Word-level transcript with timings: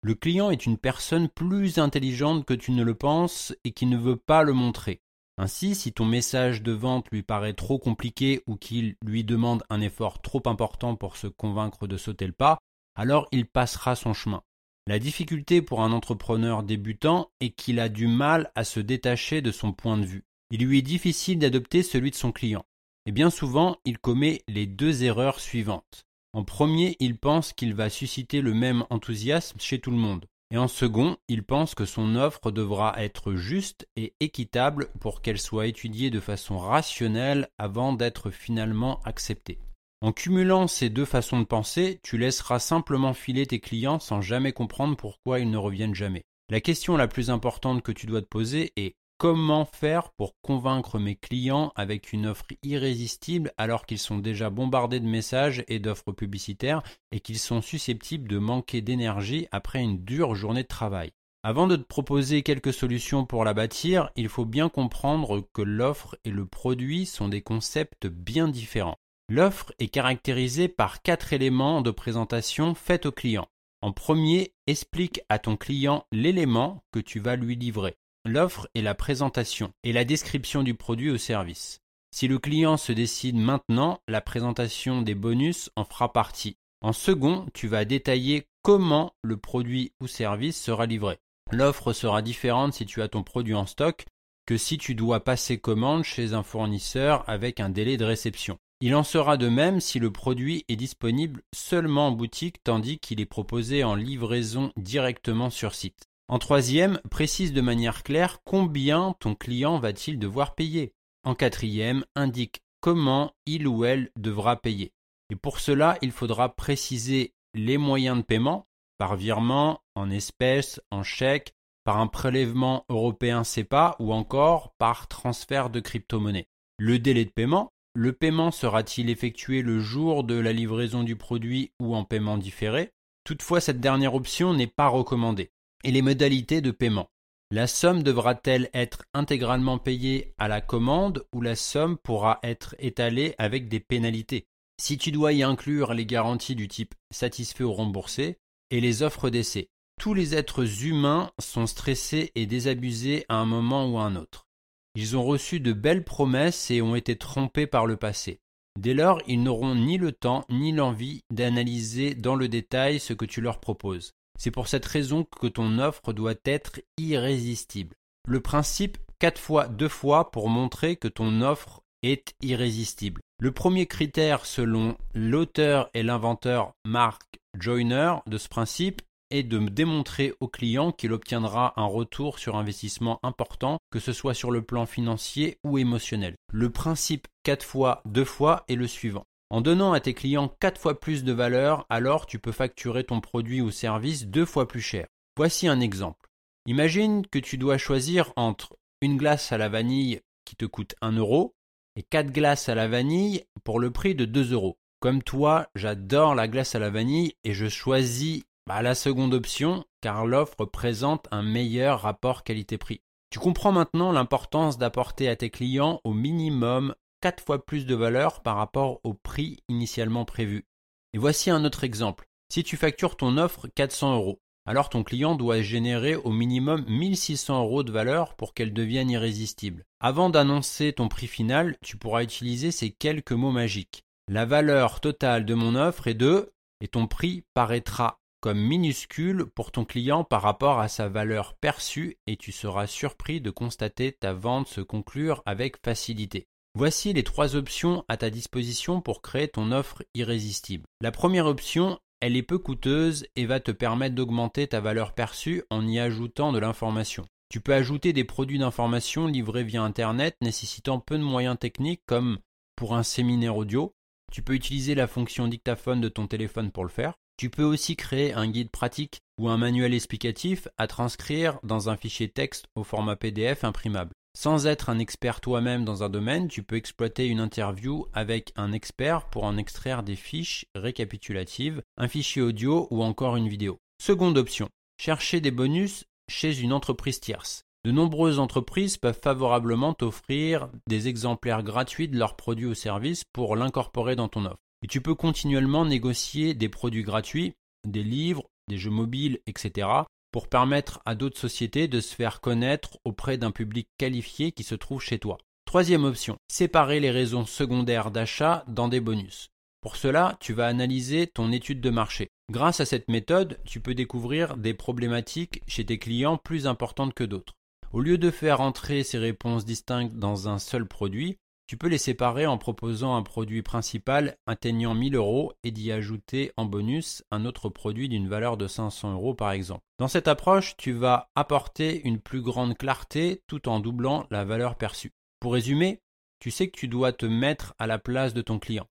Le 0.03 0.15
client 0.15 0.51
est 0.51 0.67
une 0.67 0.79
personne 0.79 1.29
plus 1.29 1.79
intelligente 1.79 2.45
que 2.45 2.55
tu 2.55 2.73
ne 2.73 2.85
le 2.85 2.95
penses 2.95 3.55
et 3.65 3.73
qui 3.73 3.87
ne 3.87 3.97
veut 3.97 4.17
pas 4.17 4.43
le 4.43 4.53
montrer. 4.53 5.01
Ainsi, 5.39 5.75
si 5.75 5.93
ton 5.93 6.05
message 6.07 6.63
de 6.63 6.73
vente 6.73 7.11
lui 7.11 7.23
paraît 7.23 7.53
trop 7.53 7.79
compliqué 7.79 8.43
ou 8.47 8.57
qu'il 8.57 8.97
lui 9.05 9.25
demande 9.25 9.65
un 9.69 9.81
effort 9.81 10.23
trop 10.23 10.43
important 10.47 10.97
pour 10.97 11.17
se 11.17 11.27
convaincre 11.27 11.87
de 11.87 11.97
sauter 11.97 12.27
le 12.27 12.33
pas, 12.33 12.59
alors 12.95 13.29
il 13.33 13.47
passera 13.47 13.97
son 13.97 14.15
chemin. 14.15 14.43
La 14.87 14.99
difficulté 14.99 15.61
pour 15.61 15.83
un 15.83 15.93
entrepreneur 15.93 16.63
débutant 16.63 17.31
est 17.41 17.51
qu'il 17.51 17.81
a 17.81 17.89
du 17.89 18.07
mal 18.07 18.51
à 18.55 18.65
se 18.65 18.81
détacher 18.81 19.43
de 19.43 19.51
son 19.51 19.73
point 19.73 19.99
de 19.99 20.07
vue. 20.07 20.25
Il 20.51 20.65
lui 20.65 20.79
est 20.79 20.83
difficile 20.83 21.41
d'adopter 21.41 21.83
celui 21.83 22.13
de 22.13 22.17
son 22.17 22.31
client. 22.31 22.65
Et 23.07 23.13
bien 23.13 23.31
souvent, 23.31 23.77
il 23.85 23.99
commet 23.99 24.43
les 24.49 24.67
deux 24.67 25.05
erreurs 25.05 25.41
suivantes. 25.41 26.05
En 26.33 26.45
premier, 26.45 26.97
il 26.99 27.17
pense 27.17 27.53
qu'il 27.53 27.73
va 27.73 27.89
susciter 27.89 28.41
le 28.41 28.53
même 28.53 28.85
enthousiasme 28.91 29.59
chez 29.61 29.79
tout 29.79 29.93
le 29.93 29.97
monde. 29.97 30.27
Et 30.51 30.59
en 30.59 30.69
second, 30.69 31.17
il 31.29 31.43
pense 31.43 31.75
que 31.75 31.85
son 31.85 32.15
offre 32.17 32.51
devra 32.51 32.95
être 33.03 33.35
juste 33.35 33.89
et 33.97 34.15
équitable 34.21 34.89
pour 35.01 35.23
qu'elle 35.23 35.41
soit 35.41 35.67
étudiée 35.67 36.11
de 36.11 36.21
façon 36.21 36.59
rationnelle 36.59 37.49
avant 37.59 37.93
d'être 37.93 38.31
finalement 38.31 39.01
acceptée. 39.05 39.59
En 40.03 40.13
cumulant 40.13 40.67
ces 40.67 40.91
deux 40.91 41.05
façons 41.05 41.41
de 41.41 41.47
penser, 41.47 42.01
tu 42.03 42.19
laisseras 42.19 42.59
simplement 42.59 43.15
filer 43.15 43.47
tes 43.47 43.61
clients 43.61 43.99
sans 43.99 44.21
jamais 44.21 44.53
comprendre 44.53 44.97
pourquoi 44.97 45.41
ils 45.41 45.51
ne 45.51 45.57
reviennent 45.57 45.95
jamais. 45.95 46.23
La 46.49 46.61
question 46.61 46.97
la 46.97 47.09
plus 47.09 47.31
importante 47.31 47.83
que 47.83 47.93
tu 47.93 48.07
dois 48.07 48.21
te 48.21 48.27
poser 48.27 48.73
est 48.77 48.95
comment 49.19 49.65
faire 49.65 50.11
pour 50.11 50.35
convaincre 50.43 50.99
mes 50.99 51.17
clients 51.17 51.73
avec 51.75 52.13
une 52.13 52.27
offre 52.27 52.47
irrésistible 52.63 53.53
alors 53.57 53.87
qu'ils 53.87 53.99
sont 53.99 54.19
déjà 54.19 54.51
bombardés 54.51 55.01
de 55.01 55.07
messages 55.07 55.65
et 55.69 55.79
d'offres 55.79 56.13
publicitaires 56.13 56.83
et 57.13 57.21
qu'ils 57.21 57.39
sont 57.39 57.63
susceptibles 57.63 58.29
de 58.29 58.39
manquer 58.39 58.83
d'énergie 58.83 59.49
après 59.53 59.83
une 59.83 60.05
dure 60.05 60.35
journée 60.35 60.63
de 60.63 60.69
travail? 60.69 61.13
Avant 61.43 61.67
de 61.67 61.77
te 61.77 61.85
proposer 61.85 62.43
quelques 62.43 62.73
solutions 62.73 63.25
pour 63.25 63.45
la 63.45 63.55
bâtir, 63.55 64.11
il 64.17 64.29
faut 64.29 64.45
bien 64.45 64.69
comprendre 64.69 65.49
que 65.53 65.63
l'offre 65.63 66.19
et 66.25 66.31
le 66.31 66.45
produit 66.45 67.07
sont 67.07 67.29
des 67.29 67.43
concepts 67.43 68.07
bien 68.09 68.49
différents. 68.49 68.99
L'offre 69.29 69.73
est 69.79 69.89
caractérisée 69.89 70.69
par 70.69 71.03
quatre 71.03 71.33
éléments 71.33 71.83
de 71.83 71.91
présentation 71.91 72.75
faits 72.75 73.07
au 73.07 73.13
client. 73.13 73.47
En 73.81 73.93
premier, 73.93 74.55
explique 74.67 75.21
à 75.29 75.39
ton 75.39 75.57
client 75.57 76.05
l'élément 76.11 76.85
que 76.91 76.99
tu 76.99 77.21
vas 77.21 77.37
lui 77.37 77.55
livrer. 77.55 77.97
L'offre 78.27 78.69
est 78.75 78.83
la 78.83 78.97
présentation 78.97 79.73
et 79.85 79.93
la 79.93 80.05
description 80.05 80.65
du 80.65 80.75
produit 80.75 81.13
ou 81.13 81.17
service. 81.17 81.81
Si 82.11 82.27
le 82.27 82.41
client 82.41 82.77
se 82.77 82.91
décide 82.91 83.37
maintenant, 83.37 84.01
la 84.09 84.21
présentation 84.21 85.01
des 85.01 85.15
bonus 85.15 85.71
en 85.77 85.85
fera 85.85 86.13
partie. 86.13 86.57
En 86.81 86.93
second, 86.93 87.47
tu 87.55 87.69
vas 87.69 87.85
détailler 87.85 88.49
comment 88.63 89.15
le 89.23 89.37
produit 89.37 89.93
ou 90.01 90.09
service 90.09 90.61
sera 90.61 90.87
livré. 90.87 91.19
L'offre 91.53 91.93
sera 91.93 92.21
différente 92.21 92.75
si 92.75 92.85
tu 92.85 93.01
as 93.01 93.09
ton 93.09 93.23
produit 93.23 93.55
en 93.55 93.67
stock 93.67 94.05
que 94.45 94.57
si 94.57 94.77
tu 94.77 94.97
dois 94.97 95.23
passer 95.23 95.59
commande 95.59 96.03
chez 96.03 96.33
un 96.33 96.43
fournisseur 96.43 97.23
avec 97.29 97.61
un 97.61 97.69
délai 97.69 97.97
de 97.97 98.05
réception. 98.05 98.59
Il 98.81 98.97
en 98.97 99.05
sera 99.05 99.37
de 99.37 99.49
même 99.49 99.79
si 99.79 100.01
le 100.01 100.11
produit 100.11 100.65
est 100.69 100.77
disponible 100.77 101.43
seulement 101.55 102.09
en 102.09 102.13
boutique 102.13 102.63
tandis 102.65 102.99
qu'il 102.99 103.21
est 103.21 103.27
proposé 103.27 103.85
en 103.85 103.95
livraison 103.95 104.73
directement 104.77 105.49
sur 105.49 105.77
site. 105.77 106.09
En 106.29 106.39
troisième, 106.41 107.01
précise 107.09 107.53
de 107.53 107.61
manière 107.61 108.03
claire 108.03 108.41
combien 108.45 109.15
ton 109.21 109.35
client 109.35 109.79
va-t-il 109.79 110.19
devoir 110.19 110.55
payer. 110.55 110.93
En 111.23 111.35
quatrième, 111.35 112.05
indique 112.17 112.63
comment 112.81 113.33
il 113.47 113.69
ou 113.69 113.85
elle 113.85 114.11
devra 114.17 114.57
payer. 114.57 114.93
Et 115.31 115.37
pour 115.37 115.61
cela, 115.61 115.99
il 116.03 116.11
faudra 116.11 116.55
préciser 116.55 117.33
les 117.55 117.79
moyens 117.79 118.19
de 118.19 118.23
paiement, 118.23 118.67
par 118.99 119.17
virement, 119.17 119.83
en 119.95 120.11
espèces, 120.11 120.81
en 120.91 121.03
chèque, 121.03 121.55
par 121.85 121.99
un 121.99 122.09
prélèvement 122.09 122.85
européen 122.89 123.45
CEPA 123.45 123.95
ou 124.01 124.13
encore 124.13 124.73
par 124.79 125.07
transfert 125.07 125.71
de 125.71 125.79
crypto-monnaie. 125.79 126.49
Le 126.79 126.99
délai 126.99 127.25
de 127.25 127.31
paiement, 127.31 127.73
le 127.95 128.13
paiement 128.13 128.51
sera-t-il 128.51 129.11
effectué 129.11 129.63
le 129.63 129.79
jour 129.79 130.25
de 130.25 130.35
la 130.35 130.53
livraison 130.53 131.05
du 131.05 131.15
produit 131.15 131.73
ou 131.81 131.95
en 131.95 132.05
paiement 132.05 132.37
différé? 132.37 132.91
Toutefois, 133.25 133.61
cette 133.61 133.81
dernière 133.81 134.15
option 134.15 134.53
n'est 134.53 134.67
pas 134.67 134.89
recommandée. 134.89 135.51
Et 135.87 135.93
les 135.93 136.03
modalités 136.03 136.61
de 136.61 136.73
paiement. 136.73 137.13
La 137.53 137.69
somme 137.69 138.03
devra-t-elle 138.03 138.71
être 138.75 139.05
intégralement 139.15 139.79
payée 139.79 140.35
à 140.37 140.49
la 140.49 140.61
commande 140.61 141.25
ou 141.33 141.41
la 141.41 141.55
somme 141.55 141.97
pourra 141.97 142.41
être 142.43 142.75
étalée 142.81 143.37
avec 143.39 143.69
des 143.69 143.79
pénalités? 143.79 144.49
Si 144.81 144.99
tu 144.99 145.13
dois 145.13 145.33
y 145.33 145.45
inclure 145.45 145.95
les 145.95 146.05
garanties 146.05 146.57
du 146.57 146.67
type 146.67 146.97
satisfait 147.13 147.63
ou 147.63 147.73
remboursé 147.73 148.39
et 148.73 148.81
les 148.81 149.05
offres 149.05 149.31
d'essai. 149.31 149.69
Tous 150.01 150.13
les 150.13 150.35
êtres 150.35 150.85
humains 150.85 151.31
sont 151.39 151.69
stressés 151.69 152.33
et 152.35 152.47
désabusés 152.47 153.25
à 153.29 153.37
un 153.37 153.47
moment 153.47 153.89
ou 153.89 153.99
à 153.99 154.07
un 154.07 154.17
autre. 154.17 154.49
Ils 154.97 155.17
ont 155.17 155.23
reçu 155.23 155.61
de 155.61 155.73
belles 155.73 156.05
promesses 156.05 156.69
et 156.73 156.83
ont 156.83 156.97
été 156.97 157.17
trompés 157.17 157.69
par 157.69 157.87
le 157.87 157.97
passé. 157.97 158.41
Dès 158.77 158.93
lors, 158.93 159.23
ils 159.29 159.41
n'auront 159.41 159.77
ni 159.77 159.99
le 159.99 160.11
temps 160.11 160.47
ni 160.51 160.73
l'envie 160.73 161.23
d'analyser 161.31 162.17
dans 162.17 162.35
le 162.35 162.49
détail 162.49 162.99
ce 162.99 163.13
que 163.13 163.25
tu 163.25 163.41
leur 163.41 163.61
proposes. 163.61 164.15
C'est 164.39 164.51
pour 164.51 164.69
cette 164.69 164.87
raison 164.87 165.25
que 165.25 165.47
ton 165.47 165.79
offre 165.79 166.13
doit 166.13 166.35
être 166.45 166.81
irrésistible. 166.99 167.97
Le 168.29 168.41
principe 168.41 168.99
4 169.19 169.41
fois 169.41 169.69
2 169.69 169.89
fois 169.89 170.31
pour 170.31 170.49
montrer 170.49 170.97
que 170.97 171.09
ton 171.09 171.41
offre 171.41 171.83
est 172.03 172.35
irrésistible. 172.43 173.21
Le 173.39 173.53
premier 173.53 173.87
critère 173.87 174.47
selon 174.47 174.97
l'auteur 175.15 175.91
et 175.95 176.03
l'inventeur 176.03 176.73
Mark 176.85 177.41
Joyner 177.59 178.15
de 178.27 178.39
ce 178.39 178.49
principe 178.49 179.03
et 179.31 179.43
de 179.43 179.59
démontrer 179.59 180.35
au 180.41 180.49
client 180.49 180.93
qu'il 180.93 181.13
obtiendra 181.13 181.73
un 181.77 181.87
retour 181.87 182.39
sur 182.39 182.57
investissement 182.57 183.19
important, 183.23 183.79
que 183.91 183.99
ce 183.99 184.13
soit 184.13 184.35
sur 184.35 184.51
le 184.51 184.63
plan 184.63 184.87
financier 184.87 185.59
ou 185.65 185.79
émotionnel. 185.79 186.37
Le 186.53 186.71
principe 186.71 187.27
4 187.43 187.65
fois 187.65 188.03
2 188.05 188.25
fois 188.25 188.65
est 188.69 188.77
le 188.77 188.87
suivant. 188.87 189.25
En 189.49 189.61
donnant 189.61 189.93
à 189.93 190.01
tes 190.01 190.13
clients 190.13 190.49
4 190.61 190.81
fois 190.81 190.99
plus 190.99 191.23
de 191.23 191.33
valeur, 191.33 191.87
alors 191.89 192.27
tu 192.27 192.41
peux 192.41 192.53
facturer 192.53 193.05
ton 193.05 193.21
produit 193.21 193.61
ou 193.61 193.71
service 193.71 194.27
2 194.27 194.45
fois 194.45 194.67
plus 194.67 194.81
cher. 194.81 195.07
Voici 195.37 195.69
un 195.69 195.79
exemple. 195.79 196.29
Imagine 196.67 197.25
que 197.27 197.39
tu 197.39 197.57
dois 197.57 197.79
choisir 197.79 198.33
entre 198.35 198.77
une 199.01 199.17
glace 199.17 199.53
à 199.53 199.59
la 199.59 199.69
vanille 199.69 200.21
qui 200.45 200.57
te 200.57 200.65
coûte 200.65 200.97
1 201.01 201.13
euro 201.13 201.55
et 201.95 202.03
4 202.03 202.33
glaces 202.33 202.69
à 202.69 202.75
la 202.75 202.89
vanille 202.89 203.45
pour 203.63 203.79
le 203.79 203.93
prix 203.93 204.17
de 204.17 204.25
2 204.25 204.53
euros. 204.53 204.79
Comme 204.99 205.23
toi, 205.23 205.69
j'adore 205.77 206.35
la 206.35 206.49
glace 206.49 206.75
à 206.75 206.81
la 206.81 206.91
vanille 206.91 207.35
et 207.45 207.55
je 207.55 207.69
choisis 207.69 208.43
bah, 208.67 208.83
la 208.83 208.97
seconde 208.97 209.33
option, 209.33 209.85
car 210.01 210.27
l'offre 210.27 210.65
présente 210.65 211.29
un 211.31 211.43
meilleur 211.43 212.01
rapport 212.01 212.43
qualité-prix. 212.43 213.01
Tu 213.31 213.39
comprends 213.39 213.73
maintenant 213.73 214.11
l'importance 214.11 214.79
d'apporter 214.79 215.29
à 215.29 215.37
tes 215.37 215.51
clients 215.51 216.01
au 216.03 216.13
minimum 216.13 216.95
4 217.21 217.43
fois 217.45 217.65
plus 217.65 217.87
de 217.87 217.95
valeur 217.95 218.43
par 218.43 218.57
rapport 218.57 219.01
au 219.05 219.15
prix 219.15 219.59
initialement 219.69 220.25
prévu. 220.25 220.67
Et 221.13 221.19
voici 221.19 221.51
un 221.51 221.65
autre 221.65 221.85
exemple. 221.85 222.29
Si 222.53 222.63
tu 222.63 222.77
factures 222.77 223.17
ton 223.17 223.39
offre 223.39 223.69
400 223.69 224.15
euros, 224.15 224.41
alors 224.67 224.89
ton 224.89 225.05
client 225.05 225.37
doit 225.37 225.63
générer 225.63 226.17
au 226.17 226.31
minimum 226.31 226.85
1600 226.89 227.63
euros 227.63 227.83
de 227.85 227.93
valeur 227.93 228.35
pour 228.35 228.53
qu'elle 228.53 228.73
devienne 228.73 229.11
irrésistible. 229.11 229.85
Avant 230.01 230.29
d'annoncer 230.29 230.93
ton 230.93 231.09
prix 231.09 231.29
final, 231.29 231.77
tu 231.83 231.97
pourras 231.97 232.23
utiliser 232.23 232.73
ces 232.73 232.91
quelques 232.91 233.33
mots 233.33 233.53
magiques. 233.53 234.03
La 234.29 234.45
valeur 234.45 235.01
totale 235.01 235.45
de 235.45 235.55
mon 235.55 235.77
offre 235.77 236.09
est 236.09 236.15
de, 236.15 236.53
et 236.81 236.89
ton 236.89 237.07
prix 237.07 237.45
paraîtra 237.55 238.19
comme 238.41 238.61
minuscule 238.61 239.47
pour 239.55 239.73
ton 239.73 239.85
client 239.85 240.25
par 240.25 240.43
rapport 240.43 240.81
à 240.81 240.89
sa 240.89 241.09
valeur 241.09 241.55
perçue 241.55 242.19
et 242.27 242.37
tu 242.37 242.53
seras 242.53 242.87
surpris 242.87 243.41
de 243.41 243.51
constater 243.51 244.13
ta 244.13 244.33
vente 244.33 244.69
se 244.69 244.81
conclure 244.81 245.43
avec 245.47 245.77
facilité. 245.83 246.47
Voici 246.79 247.15
les 247.15 247.23
trois 247.23 247.57
options 247.57 248.05
à 248.07 248.19
ta 248.19 248.29
disposition 248.29 249.01
pour 249.01 249.23
créer 249.23 249.49
ton 249.49 249.73
offre 249.73 250.05
irrésistible. 250.13 250.85
La 251.01 251.11
première 251.11 251.47
option, 251.47 251.99
elle 252.21 252.37
est 252.37 252.43
peu 252.43 252.59
coûteuse 252.59 253.27
et 253.35 253.47
va 253.47 253.61
te 253.61 253.71
permettre 253.71 254.15
d'augmenter 254.15 254.67
ta 254.67 254.83
valeur 254.83 255.15
perçue 255.15 255.63
en 255.71 255.89
y 255.89 255.99
ajoutant 255.99 256.53
de 256.53 256.59
l'information. 256.59 257.25
Tu 257.49 257.63
peux 257.63 257.73
ajouter 257.73 258.13
des 258.13 258.25
produits 258.25 258.59
d'information 258.59 259.27
livrés 259.27 259.65
via 259.65 259.81
Internet 259.81 260.37
nécessitant 260.43 261.01
peu 261.01 261.17
de 261.17 261.23
moyens 261.23 261.59
techniques 261.59 262.03
comme 262.05 262.41
pour 262.77 262.95
un 262.95 263.03
séminaire 263.03 263.57
audio. 263.57 263.95
Tu 264.31 264.43
peux 264.43 264.53
utiliser 264.53 264.95
la 264.95 265.07
fonction 265.07 265.49
dictaphone 265.49 266.03
de 266.03 266.11
ton 266.11 266.27
téléphone 266.27 266.73
pour 266.73 266.85
le 266.85 266.91
faire. 266.91 267.15
Tu 267.39 267.49
peux 267.49 267.65
aussi 267.65 267.97
créer 267.97 268.35
un 268.35 268.49
guide 268.49 268.71
pratique 268.71 269.23
ou 269.39 269.49
un 269.49 269.57
manuel 269.57 269.95
explicatif 269.95 270.69
à 270.77 270.87
transcrire 270.89 271.59
dans 271.63 271.89
un 271.89 271.97
fichier 271.97 272.29
texte 272.29 272.67
au 272.75 272.85
format 272.85 273.17
PDF 273.17 273.65
imprimable. 273.65 274.13
Sans 274.39 274.67
être 274.67 274.91
un 274.91 274.99
expert 274.99 275.41
toi-même 275.41 275.87
dans 275.87 276.03
un 276.03 276.11
domaine, 276.11 276.49
tu 276.49 276.63
peux 276.63 276.77
exploiter 276.77 277.27
une 277.27 277.41
interview 277.41 278.05
avec 278.13 278.53
un 278.57 278.73
expert 278.73 279.31
pour 279.31 279.45
en 279.45 279.57
extraire 279.57 280.03
des 280.03 280.15
fiches 280.15 280.67
récapitulatives, 280.75 281.81
un 281.97 282.07
fichier 282.07 282.43
audio 282.43 282.87
ou 282.91 283.03
encore 283.03 283.37
une 283.37 283.49
vidéo. 283.49 283.79
Seconde 283.99 284.37
option, 284.37 284.69
chercher 285.01 285.41
des 285.41 285.51
bonus 285.51 286.05
chez 286.29 286.61
une 286.61 286.75
entreprise 286.75 287.19
tierce. 287.19 287.63
De 287.87 287.93
nombreuses 287.93 288.39
entreprises 288.39 288.99
peuvent 288.99 289.19
favorablement 289.19 289.95
t'offrir 289.95 290.69
des 290.87 291.09
exemplaires 291.09 291.63
gratuits 291.63 292.09
de 292.09 292.19
leurs 292.19 292.37
produits 292.37 292.67
ou 292.67 292.75
services 292.75 293.25
pour 293.33 293.57
l'incorporer 293.57 294.17
dans 294.17 294.29
ton 294.29 294.45
offre. 294.45 294.61
Et 294.83 294.87
tu 294.87 295.01
peux 295.01 295.15
continuellement 295.15 295.87
négocier 295.87 296.53
des 296.53 296.69
produits 296.69 297.05
gratuits, 297.05 297.55
des 297.89 298.03
livres, 298.03 298.45
des 298.69 298.77
jeux 298.77 298.91
mobiles, 298.91 299.41
etc 299.47 300.05
pour 300.37 300.49
permettre 300.49 301.01
à 301.07 301.15
d'autres 301.15 301.39
sociétés 301.39 301.89
de 301.89 301.99
se 301.99 302.15
faire 302.15 302.43
connaître 302.43 302.99
auprès 303.07 303.39
d'un 303.39 303.51
public 303.51 303.89
qualifié 303.97 304.53
qui 304.53 304.65
se 304.65 304.75
trouve 304.75 305.01
chez 305.01 305.19
toi. 305.19 305.39
Troisième 305.65 306.05
option, 306.05 306.37
séparer 306.47 307.01
les 307.01 307.11
raisons 307.11 307.47
secondaires 307.47 308.11
d'achat 308.11 308.63
dans 308.69 308.89
des 308.89 309.01
bonus. 309.01 309.49
Pour 309.81 309.97
cela, 309.97 310.37
tu 310.39 310.53
vas 310.53 310.67
analyser 310.67 311.27
ton 311.27 311.53
étude 311.53 311.81
de 311.81 311.89
marché. 311.89 312.29
Grâce 312.53 312.81
à 312.81 312.85
cette 312.85 313.09
méthode, 313.09 313.59
tu 313.65 313.81
peux 313.81 313.95
découvrir 313.95 314.59
des 314.59 314.75
problématiques 314.75 315.63
chez 315.67 315.87
tes 315.87 315.97
clients 315.97 316.37
plus 316.37 316.67
importantes 316.67 317.15
que 317.15 317.25
d'autres. 317.25 317.55
Au 317.95 318.03
lieu 318.03 318.19
de 318.19 318.31
faire 318.31 318.61
entrer 318.61 319.05
ces 319.05 319.17
réponses 319.17 319.65
distinctes 319.65 320.17
dans 320.17 320.51
un 320.51 320.59
seul 320.59 320.87
produit, 320.87 321.39
tu 321.67 321.77
peux 321.77 321.89
les 321.89 321.99
séparer 321.99 322.47
en 322.47 322.59
proposant 322.59 323.17
un 323.17 323.23
produit 323.23 323.63
principal 323.63 324.37
atteignant 324.47 324.95
1000 324.95 325.17
euros 325.17 325.53
et 325.65 325.73
d'y 325.73 325.91
ajouter 325.91 326.53
en 326.57 326.65
bonus 326.65 327.25
un 327.31 327.45
autre 327.45 327.69
produit 327.69 328.09
d'une 328.09 328.29
valeur 328.29 328.57
de 328.57 328.69
500 328.69 329.15
euros 329.15 329.35
par 329.35 329.51
exemple. 329.51 329.83
Dans 329.99 330.09
cette 330.09 330.29
approche, 330.29 330.77
tu 330.77 330.93
vas 330.93 331.31
apporter 331.35 332.07
une 332.07 332.21
plus 332.21 332.41
grande 332.41 332.77
clarté 332.77 333.43
tout 333.47 333.69
en 333.69 333.81
doublant 333.81 334.27
la 334.31 334.45
valeur 334.45 334.77
perçue. 334.77 335.13
Pour 335.41 335.55
résumer, 335.55 336.01
tu 336.39 336.51
sais 336.51 336.69
que 336.69 336.79
tu 336.79 336.87
dois 336.87 337.13
te 337.13 337.27
mettre 337.27 337.75
à 337.79 337.87
la 337.87 337.99
place 337.99 338.35
de 338.35 338.43
ton 338.43 338.59
client. 338.59 338.87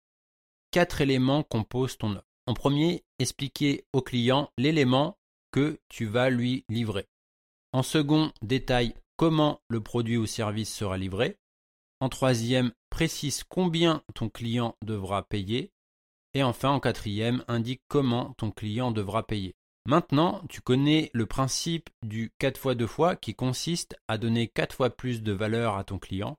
Quatre 0.72 1.00
éléments 1.00 1.44
composent 1.44 1.98
ton 1.98 2.12
offre. 2.12 2.26
En 2.48 2.54
premier, 2.54 3.04
expliquer 3.18 3.86
au 3.94 4.02
client 4.02 4.52
l'élément 4.58 5.18
que 5.52 5.80
tu 5.90 6.06
vas 6.06 6.30
lui 6.30 6.66
livrer. 6.70 7.08
En 7.72 7.82
second, 7.82 8.32
détaille 8.42 8.94
comment 9.16 9.62
le 9.70 9.82
produit 9.82 10.18
ou 10.18 10.26
service 10.26 10.74
sera 10.74 10.98
livré. 10.98 11.38
En 12.00 12.10
troisième, 12.10 12.74
précise 12.90 13.44
combien 13.44 14.04
ton 14.14 14.30
client 14.30 14.76
devra 14.84 15.24
payer. 15.24 15.72
Et 16.34 16.44
enfin, 16.44 16.70
en 16.70 16.80
quatrième, 16.80 17.44
indique 17.48 17.82
comment 17.88 18.34
ton 18.38 18.52
client 18.52 18.92
devra 18.92 19.26
payer. 19.26 19.56
Maintenant, 19.88 20.42
tu 20.50 20.62
connais 20.62 21.12
le 21.14 21.26
principe 21.26 21.90
du 22.02 22.34
4 22.40 22.58
fois 22.58 22.76
2 22.76 22.88
fois 22.88 23.16
qui 23.16 23.36
consiste 23.36 23.96
à 24.08 24.18
donner 24.18 24.48
4 24.48 24.76
fois 24.76 24.90
plus 24.90 25.22
de 25.22 25.32
valeur 25.32 25.78
à 25.78 25.84
ton 25.84 26.00
client. 26.00 26.38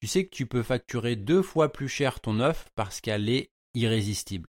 Tu 0.00 0.08
sais 0.08 0.24
que 0.24 0.34
tu 0.34 0.46
peux 0.46 0.62
facturer 0.62 1.14
deux 1.14 1.42
fois 1.42 1.72
plus 1.72 1.88
cher 1.88 2.20
ton 2.20 2.40
offre 2.40 2.66
parce 2.74 3.00
qu'elle 3.00 3.28
est 3.28 3.52
irrésistible. 3.74 4.48